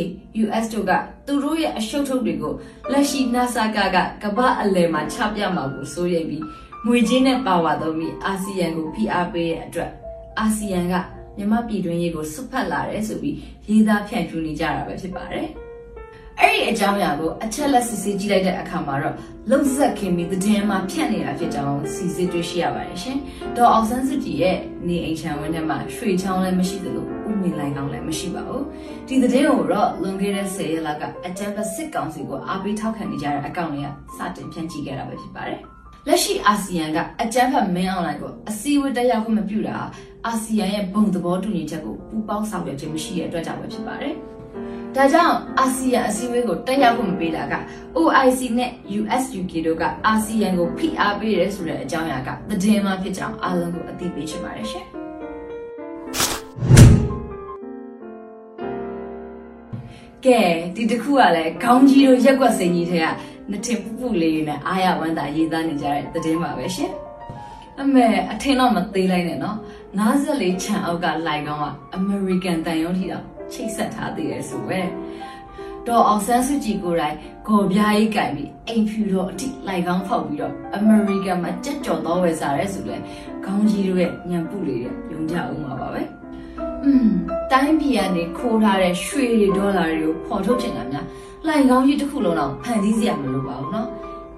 [0.43, 0.91] US တို့က
[1.27, 2.53] သူတို့ရဲ့အရှုပ်ထုတ်တွေကို
[2.91, 6.43] လက်ရှိ NASA ကကကမ္ဘာအလယ်မှာချပြမှာကိုစိုးရိမ်ပြီး
[6.85, 9.91] ငွေချင်းနဲ့ပါဝါသုံးပြီးအာဆီယံကိုဖိအားပေးတဲ့အတွက်
[10.39, 10.93] အာဆီယံက
[11.37, 13.35] မြန်မာပြည်တွင်းရေးကိုစွတ်ဖက်လာတယ်ဆိုပြီး
[13.69, 15.49] ရေးသားဖြန့်ကျူးနေကြတာပဲဖြစ်ပါတယ်။
[16.41, 19.15] အဲ့ဒီအကြောင်းအရာကိုအချက်လက်စစ်ဆေးကြည့်လိုက်တဲ့အခါမှာတော့
[19.51, 23.17] လုံဆက်ခင်ပြီးသတင်းမှာဖြန့်နေတာဖြစ်ကြောင်းစီစစ်တွေ့ရှိရပါတယ်ရှင်။
[23.55, 28.63] ဒေါ်အောင်ဆန်းစုကြည်ရဲ့နေအိမ်ချမ်းဝင်းထဲမှာရွှေချောင်းလည်းမရှိသလိုဥမင်လိုင်းကောင်းလည်းမရှိပါဘူး။
[29.07, 35.59] ဒီသတင်းကိုတော့လွန်ခဲ့တဲ့10ရက်လောက်ကအကြံဖက်စစ်ကောင်စီကိုအားပေးထောက်ခံနေကြတဲ့အကောင့်တွေကစတင်ဖြန့်ချိခဲ့တာပဲဖြစ်ပါတယ်။
[36.07, 39.77] လက်ရှိအာဆီယံကအကြမ်းဖက်မင်းအွန်လိုင်းကိုအစည်းအဝေးတက်ရောက်ခွင့်မပြုတာ
[40.25, 44.15] အာဆီယံရဲ့ဘုံသဘောတူညီချက်ကိုပူးပေါင်းဆောင်ရွက်ခြင်းမရှိတဲ့အတွက်ကြောင့်ပဲဖြစ်ပါတယ်။
[44.95, 47.53] ဒဒါကြောင့်အာဆီယံအစည်းအဝေးကိုတက်ရောက်ခွင့်မပေးတာက
[47.97, 54.85] OIC နဲ့ USUK တို့ကအာဆီယံကိုဖိအားပေးရဲဆိုတဲ့အကြောင်းအရာကသတင်းမှဖြစ်ကြောင်းအားလုံးကိုအသိပေးချင်ပါတယ်ရှင်
[60.25, 60.39] ကဲ
[60.75, 63.07] ဒီတစ်ခုကလည်းခေါင်းကြီးတို့ရက်ွက်စိန်ကြီးတွေက
[63.49, 66.91] နှစ်ထင်ပူပူလေးနဲ့အားရဝမ်းသာရေးသားနေကြတဲ့သတင်းပါပဲရှင်
[67.81, 69.57] အမေအထင်တော့မသေးလိုက်နဲ့နော်
[69.99, 74.80] 54ချန်အောက်ကလိုက်ကောင်းကအမေရိကန်တန်ရုံးထီတော့ ချိတ်ဆက်ထားသေးတယ်ဆိုပဲ
[75.86, 77.16] ဒေါ်အောင်ဆန်းစုကြည်ကိုယ်တိုင်
[77.46, 82.96] ဂေါ်ပြားကြီးကြိုင်ပြီးအိမ်ဖြူတော့အထိလိုက်ကောင်းဖောက်ပြီးတော့အမေရိကန်မှာကြက်ကြော်တော့ဝယ်စားရဲဆိုလဲ
[83.44, 86.02] ခေါင်းကြီးတို့ရဲ့ညံပုလေးတဲ့ယုံကြအောင်ပါပါပဲ
[86.84, 87.08] อืม
[87.52, 91.06] တိုင်းပြည်ကနေခိုးထားတဲ့ရွှေတွေဒေါ်လာတွေကိုဖော်ထုတ်ချင်တာများ
[91.46, 93.86] လိုက်ကောင်းကြီးတစ်ခုလုံးတော့ဖန်တီးစရာမလိုပါဘူးเนาะ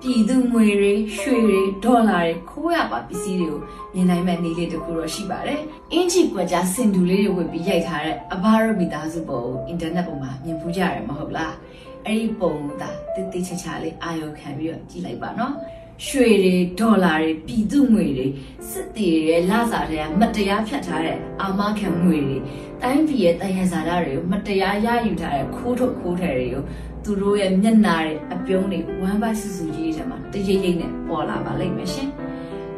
[0.08, 3.60] ပြည်သူငွေတွေရွှေတွေဒေါ်လာတွေခိုးရပါပစ္စည်းတွေကို
[3.94, 5.60] မြင်နိုင်မဲ့နေလေးတစ်ခုတော့ရှိပါတယ်။
[5.94, 11.54] အင်ဂျီကွက်ကြားစင်တူလေးတွေဝတ်ပြီးရိုက်ထားတဲ့အဘာရမီသားစုပုံအင်တာနက်ပေါ်မှာမြင်ဖူးကြရမှာမဟုတ်လား။
[12.06, 15.54] အဲ့ဒီပုံသာတိတိချာချာလေးအာရုံခံပြီးတော့ကြည့်လိုက်ပါနော်။
[16.06, 18.28] ရွှေတွေဒေါ်လာတွေပြည်သူငွေတွေ
[18.70, 22.38] စစ်တီတွေလစာတွေကမတရားဖြတ်ထားတဲ့အာမခံငွေတွေ
[22.82, 26.64] တိုင်းပြည်ရဲ့တန်ရဇာတာတွေကိုမတရားရယူထားတဲ့ခိုးထုတ်ခိုးထည်တွေကို
[27.04, 29.94] သူတို့ရဲ့မျက်နာတွေအပြုံးတွေဝမ်းပိုက်စုစုကြီး
[30.34, 32.10] တွေထဲမှာတရိပ်ရိပ်နဲ့ပေါ်လာပါလိမ့်မယ်ရှင်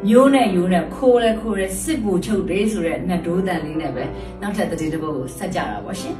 [0.06, 4.04] မျိုးနဲ့ရိုးနဲ့ခိုးလဲခိုးလဲစစ်ဘူချုပ်တွေဆိုတဲ့နှတ်ဒိုးတန်လေးနဲ့ပဲ
[4.40, 6.16] နောက်ထပ်သတင်းတစ်ပုဒ်ကိုဆက်ကြတာပါရှင်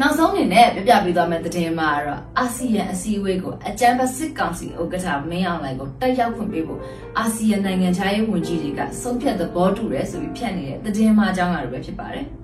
[0.00, 6.80] နောက်ဆုံးအနေနဲ့ပြပြပေးသွားမယ့်သတင်းမှာတော့အာဆီယံအစည်းအဝေးကိုအကြမ်းဖက်စစ်ကောင်စီဥက္ကဋ္ဌမင်းအောင်လှိုင်ကိုတက်ရောက်ခွင့်ပေးဖို့
[7.18, 12.26] အာဆီယံနိုင်ငံခြားရေးဝန်ကြီးတွေကဆုံးဖြတ်သဘောတူရဲဆိုပြီးဖြတ်နေတဲ့သတင်းမှာအကြောင်းအရာတွေပဲဖြစ်ပါတယ်။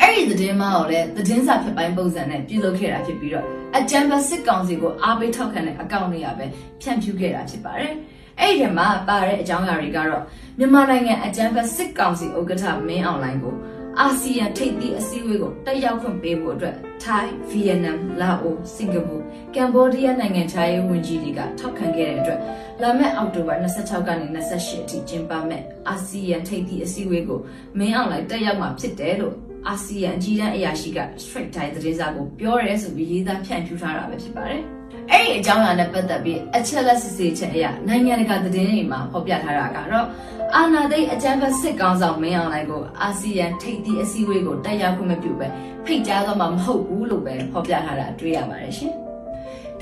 [0.00, 6.46] အဲ့ဒီသတင်းမှာတော့လေသတင်းစာဖြစ်ပိုင်းပုံစံနဲ့ပြုလုပ်ခဲ့တာဖြစ်ပြီးတော့အကြံဖတ်စစ်ကောင်စီကိုအားပေးထောက်ခံတဲ့အကောင့်တွေကပဲ
[6.82, 7.92] ဖြန့်ဖြူးခဲ့တာဖြစ်ပါတယ်။
[8.40, 10.22] အဲ့ဒီထဲမှာပါတဲ့အကြောင်းအရာတွေကတော့
[10.58, 13.54] မြန်မာနိုင်ငံအကြံဖတ်စစ်ကောင်စီဥက္ကဋ္ဌမင်းအောင်လှိုင်ကို
[14.00, 19.16] အာဆီယံထိပ်သီးအစည်းအဝေးကိုတက်ရောက်ခွင့်ပေးဖို့အတွက်ထိုင်း၊ဗီယက်နမ်၊လာအို၊စင်ကာပူ၊
[19.54, 22.40] ကမ်ဘောဒီးယားနိုင်ငံခြားရေးဝန်ကြီးတွေကထောက်ခံခဲ့တဲ့အတွက်
[22.82, 27.40] လာမယ့်အောက်တိုဘာ26ကနေ28အထိကျင်းပမယ့်အာဆီယံထိပ်သီးအစည်းအဝေးကို
[27.78, 29.34] မင်းအောင်လှိုင်တက်ရောက်မှာဖြစ်တယ်လို့
[29.68, 34.62] အာဆီယံအကြီးတန်းအရာရှိက Straight Time သတင်းစာကိုပြောရဲဆိုပြီးရေးသားဖြန့်ဖြူးထားတာပဲဖြစ်ပါတယ်။
[35.10, 40.06] အဲ့ဒီအကြောင်းအရာနဲ့ပတ်သက်ပြီးအချက်လက်စစ်ဆေးချက်အရနိုင်ငံတကာသတင်းတွေမှာဖော်ပြထားတာကတော့
[40.54, 45.46] အာနာသိအကြံဖက်စစ်ကောင်ဆောင်မင်းအောင်လှိုင်ကိုအာဆီယံထိပ်သီးအစည်းအဝေးကိုတက်ရောက်ခွင့်မပြုပဲ
[45.84, 48.94] ဖိတ်ကြားတော့မှမဟုတ်ဘူးလို့ပဲဖော်ပြထားတာတွေ့ရပါတယ်ရှင်။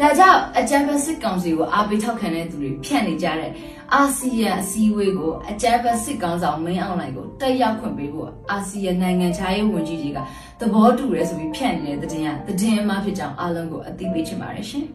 [0.01, 3.51] ဒါကြောင့်အကြံဖက်စစ်ကောင်စီကိုအားပေးထောက်ခံတဲ့သူတွေဖြန့်နေကြတဲ့
[3.95, 10.19] အာဆီယံအစည်းအဝေးကိုအကြံဖက်စစ်ကောင်ဆောင်မင်းအောင်လှိုင်ကိုတက်ရောက်ခွင့်ပေးဖို့အာဆီယံနိုင်ငံခြားရေးဝန်ကြီးတွေက
[10.61, 14.87] သဘောတူရဲဆိုပြီးဖြန့်နေတဲ့တဲ့တင်ကတဲ့တင်အမှဖြစ်ကြောင်းအားလုံးကိုအသိပေးချင်ပါတယ်ရှင်။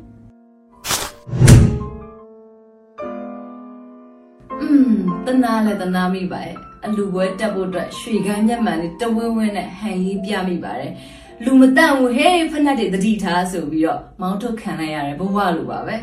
[4.62, 4.94] อืม
[5.26, 10.94] တနာလဲတနာမိပါရဲ့အလူပွဲတက်ဖို့အတွက်ရွှေကန်းမျက်မှန်လေးတဝင်းဝင်းနဲ့ဟန်ရေးပြမိပါတယ်။
[11.46, 15.96] လူမတန့်ဘူးဟေးဖက်နှက်တွေတတိထားဆိုပြီးတော့မောင်းထုတ်ခံလိုက်ရတယ်ဘဝလိုပါပဲ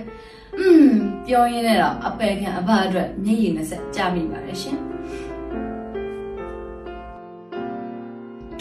[0.59, 0.89] อืม
[1.27, 4.79] ပြောရင်းနဲ့တော့အပယ်ခံအဘအတွက်မျက်ရည်နဲ့ဆက်ကြမိပါတယ်ရှင်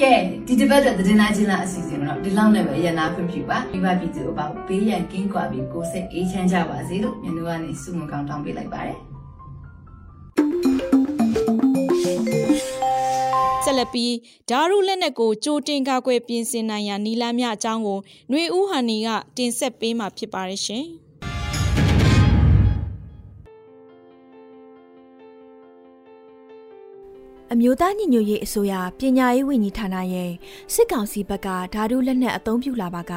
[0.02, 0.14] ကဲ
[0.48, 9.00] ဒီတစ်ပတ်တဲ့သတင်းလာချင်းလာအစီအစဉ်တော့ဒီလောက်နဲ့ပဲရနာဖွင့်ပြပါမိဘပြည်သူအပေါင်းဘေးရန်ကင်းကွာပြီးကိုယ်စိတ်အေးချမ်းကြပါစေလို့မြန်တို့ကနေဆုမကောင်းတောင်းပေးလိုက်ပါတယ်
[13.66, 14.14] ဆက်လက်ပြီး
[14.50, 18.00] ဓာရုလက်နက်ကိုကြိုတင်ကာကွယ်ပြင်ဆင်နိုင်ရန်နီလာမြအကြောင်းကို
[18.30, 20.86] ຫນွေဦးဟန်နီကတင်ဆက်ပေးမှာဖြစ်ပါတယ်ရှင်။
[27.52, 30.32] အမျိုးသားညီညွတ်ရေးအစိုးရပညာရေးဝန်ကြီးဌာနရဲ့
[30.74, 33.14] စစ်ကောင်စီဘက်ကဓာတုလက်နက်အသုံးပြုလာပါက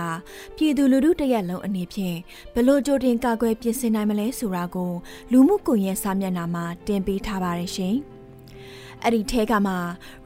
[0.57, 2.19] ပြည်သူလူထုတရက်လုံးအနေဖြင့်
[2.55, 4.93] ဘလို့ကြိုတင်ကာကွယ်ပြင်ဆင်နိုင်မလဲဆိုတာကို
[5.33, 7.97] လူမှုကွန်ရက်စာမျက်နှာမှာတင်ပေးထားပါတယ်ရှင်။
[9.05, 9.75] အဲ့ဒီထဲကမှ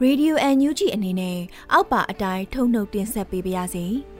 [0.03, 1.39] Radio NUG အနေနဲ့
[1.71, 3.85] အောက်ပါအတိုင်းထုံနှုတ်တင်ဆက်ပေးပါရစေ။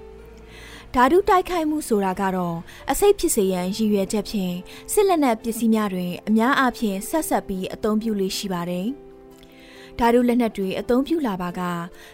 [0.93, 2.57] ဓာတုတိုက်ခိုက်မှုဆိုတာကတော့
[2.91, 4.55] အစိတ်ဖြစ်စေရန်ရည်ရွယ်ချက်ဖြင့်
[4.93, 8.87] စစ်လက်နက်ပစ္စည်းများတွင်အများအားဖြင့်ဆက်ဆက်ပြီးအသုံးပြုလေးရှိပါတယ်။
[9.99, 11.61] ဓာတုလက်နက်တွေအသုံးပြုလာပါက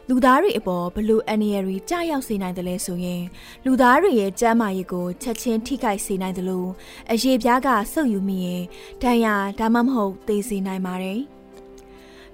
[0.10, 3.24] လူသားတွေအပေါ်ဘလို့အန်ရီရီကြာရောက်စေနိုင်တယ်လဲဆိုရင်
[3.66, 6.70] လူသားတွေရဲ့ကျန်းမာရေးကိုချက်ချင်းထိခိုက်စေနိုင်တယ်လို့
[7.12, 8.64] အရေးပြားကဆုပ်ယူမိရင်
[9.02, 11.22] ဒဏ်ရာဒါမှမဟုတ်သေစေနိုင်ပါတယ်။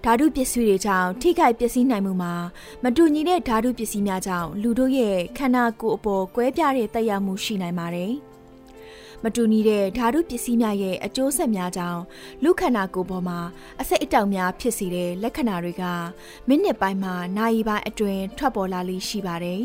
[0.07, 2.33] ဓာတုပစ္စည်းတွေကြောင့်ထိခိုက်ပျက်စီးနိုင်မှုမှာ
[2.83, 8.11] မတူညီတဲ့ဓာတုပစ္စည်းများကြောင့်လူတို့ရဲ့ခန္ဓာကိုယ်အပေါ်ကွဲပြားတဲ့တက်ရောက်မှုရှိနိုင်ပါတယ်။
[9.23, 12.01] မတူညီတဲ့ဓာတုပစ္စည်းများရဲ့အကျိုးဆက်များကြောင့်
[12.43, 13.39] လူခန္ဓာကိုယ်ပေါ်မှာ
[13.81, 15.83] အဆိပ်အတောက်များဖြစ်စေတဲ့လက္ခဏာတွေက
[16.47, 19.61] မိနစ်ပိုင်းမှာနာရီပိုင်းအတွင်းထွက်ပေါ်လာလိမ့်ရှိပါတယ်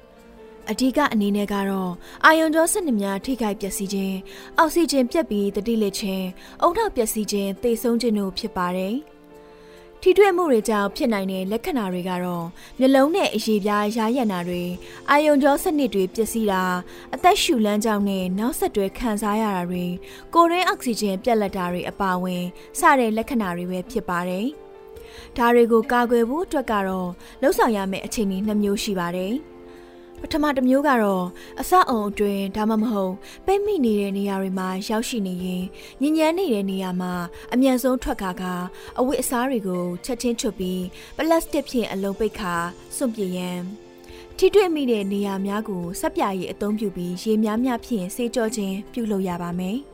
[0.70, 1.92] ။အဓိကအနေနဲ့ကတော့
[2.24, 4.16] အာယုံကြောစနစ်များထိခိုက်ပျက်စီးခြင်း
[4.58, 6.26] အောက်ဆီဂျင်ပြတ်ပြီးတတိလက်ခြင်း
[6.62, 9.13] အုံနောက်ပျက်စီးခြင်းသေဆုံးခြင်းတို့ဖြစ်ပါတယ်။ဒ
[10.06, 12.46] ထိတွေ့မှုတွေကြောင့်ဖြစ်နိုင်တဲ့လက္ခဏာတွေကတော့
[12.78, 14.64] မျက်လုံးနဲ့အရေပြားရာရနာတွေ
[15.10, 16.62] အာယုံကြောစနစ်တွေပျက်စီးတာ
[17.14, 19.84] အသက်ရှူလမ်းကြောင်းနဲ့နောက်ဆက်တွဲခံစားရတာတွေ
[20.34, 22.44] ကိုရင်းအောက်ဆီဂျင်ပြတ်လက်တာတွေအပါအဝင်
[22.78, 24.46] စတဲ့လက္ခဏာတွေပဲဖြစ်ပါတယ်။
[25.36, 27.08] ဒါတွေကိုကာကွယ်ဖို့အတွက်ကတော့
[27.42, 29.34] လှုပ်ဆောင်ရမယ့်အခြေအနေနှမျိုးရှိပါတယ်။
[30.24, 31.26] ပထမတစ်မျိုးကတော့
[31.60, 33.14] အစအုံအတွင်းဒါမှမဟုတ်
[33.46, 35.62] ပိတ်မိနေတဲ့နေရာတွေမှာရောက်ရှိနေရင်
[36.00, 37.12] ညဉ့်ညမ်းနေတဲ့နေရာမှာ
[37.52, 38.44] အမြန်ဆုံးထွက်ခါက
[38.98, 40.82] အဝတ်အစားတွေကိုချက်ချင်းချွတ်ပြီး
[41.16, 42.54] ပလတ်စတစ်ဖြင့်အလုံးပိတ်ခါ
[42.96, 43.60] စွန့်ပစ်ရန်
[44.38, 49.78] ထိတွေ့မိတဲ့နေရာများကိုစက်ပြာရည်အသုံးပြုပြီးရေများများဖြင့်ဆေးကြောခြင်းပြုလုပ်ရပါမယ်။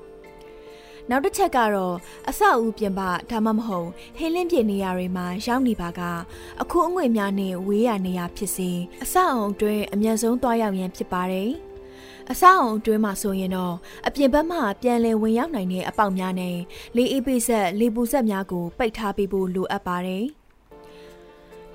[1.10, 1.96] နောက်တစ်ချက်ကတော့
[2.30, 6.00] အဆောက်အဦပြင်ပဒါမှမဟုတ်ဟင်းလင်းပြင်နေရာတွေမှာရောက်နေပါက
[6.62, 8.70] အခုအငွေများနဲ့ဝေးရနေရဖြစ်စေ
[9.04, 11.50] အဆောက်အဦအတွင်းအမြန်ဆုံးသွားရောက်ရန်ဖြစ်ပါတယ်
[12.30, 13.74] အဆောက်အုံအတွင်းမှာဆိုရင်တော့
[14.06, 16.56] အပြင်ဘက်မှပြန်လည်ဝင်ရောက်နိုင်တဲ့အပေါက်များနဲ့
[16.96, 20.26] လေအေးပိဆက်လေပူဆက်များကိုပိတ်ထားပေးဖို့လိုအပ်ပါတယ်။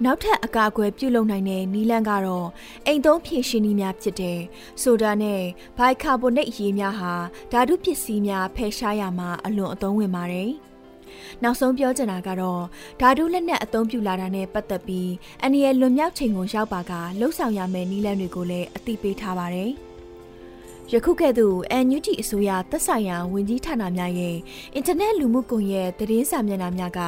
[0.03, 2.47] နောက်ထပ်အကာအကွယ်ပြုလုပ်နိုင်တဲ့နီလန်းကတော့
[2.85, 4.39] အိမ်သုံးဖြည့်ရှင်နည်းများဖြစ်တဲ့
[4.81, 5.41] ဆိုဒါနဲ့
[5.77, 7.13] ဘိုက်ကာဗိုနိတ်ရေများဟာ
[7.51, 10.51] ဓာတုပစ္စည်းများဖယ်ရှားရမှာအလွန်အသုံးဝင်ပါတယ်။
[11.43, 12.63] နောက်ဆုံးပြောချင်တာကတော့
[12.99, 19.71] ဓာတုလက်နက်အသုံးပြုလာတာနဲ့ပတ်သက်ပြီးအန်ဒီရဲ့လွန်မြောက်ချိန်ကိုရောက်ပါကလှုပ်ဆောင်ရမယ့်နီလန်းတွေကိုလည်းအသိပေးထားပါတယ်။
[20.93, 24.37] ယခုကဲ့သို့ NUG အစိုးရသက်ဆိုင်ရာဝန်ကြီးဌာနများရဲ့
[24.75, 26.99] အင်တာနက်လူမှုကွန်ရက်သတင်းစာမျက်နှာများက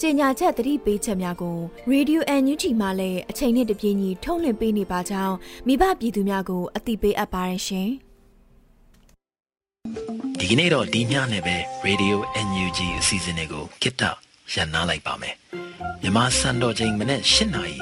[0.00, 1.56] ကြေညာချက်သတိပေးချက်များကို
[1.92, 5.34] Radio NUG မှလည်းအချိန်နဲ့တပြေးညီထုတ်လွှင့်ပေးနေပါကြောင်း
[5.66, 7.88] မိဘပြည်သူများကိုအသိပေးအပ်ပါတယ်ရှင်။
[10.38, 12.16] ဒီကနေ့တော့ဒီညနဲ့ပဲ Radio
[12.46, 14.02] NUG အစီအစဉ်လေးကိုကိတ္တ
[14.52, 15.34] ရန်နာလိုက်ပါမယ်။
[16.02, 17.76] မြမစံတော်ချိန်မနေ့၈နာရီ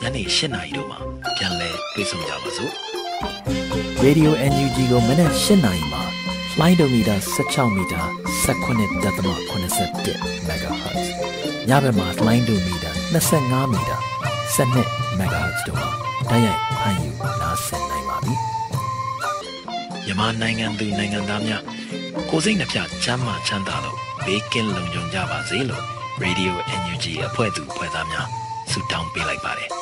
[0.00, 0.98] ညနေ၈နာရီတို့မှာ
[1.36, 2.74] ပြန်လည်တွေ့ဆုံကြပါစို့။
[4.04, 6.02] Radio NUG ကိုမနက်၈နာရီမှာ
[6.60, 8.02] လိုင်းဒိုမီတာ16မီတာ
[8.44, 11.04] 19.87 MHz
[11.68, 12.90] ညဘက်မှာလိုင်းဒိုမီတာ
[13.30, 13.96] 25မီတာ
[14.56, 15.88] 12 MHz တို့မှာ
[16.30, 18.34] တိုက်ရိုက်ဖမ်းယူနားဆင်နိုင်ပါပြီ။
[20.04, 21.62] မြန်မာနိုင်ငံသူနိုင်ငံသားများ
[22.30, 25.84] ကိုစိတ်နှပြချမ်းမာချမ်းသာလို့ဘေးကင်းလုံခြုံကြပါစေလို့
[26.24, 28.26] Radio NUG အဖွဲ့သူအဖွဲ့သားများ
[28.70, 29.70] ဆုတောင်းပေးလိုက်ပါတယ်။